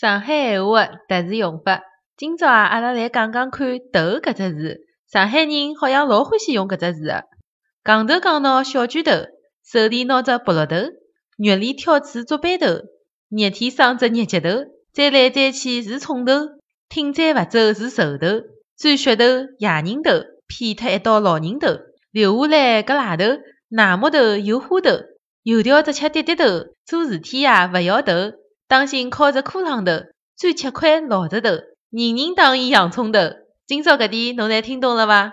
[0.00, 1.82] 上海闲话的特殊用法，
[2.16, 4.80] 今朝啊，阿拉来讲讲看“头”搿只字。
[5.12, 7.24] 上海人好像老欢喜用搿只字个。
[7.84, 9.12] 戆头戆脑小拳头，
[9.62, 10.76] 手里拿只菠萝头，
[11.36, 12.66] 肉里挑刺做板头，
[13.28, 14.48] 热天生只热脚头，
[14.94, 16.32] 再来再去是葱头，
[16.88, 18.26] 挺再勿走是瘦头，
[18.78, 19.24] 钻噱头
[19.58, 20.12] 野人头，
[20.48, 21.68] 骗脱一道老人头，
[22.10, 23.24] 留下来搿赖头，
[23.68, 24.92] 奶木头有花头，
[25.42, 26.44] 油条只吃滴滴头，
[26.86, 28.14] 做事体呀勿摇头。
[28.70, 29.94] 当心靠着裤浪头，
[30.36, 31.50] 钻七块老石头，
[31.90, 33.18] 人人当伊洋葱头。
[33.66, 35.32] 今朝搿点侬侪听懂了伐？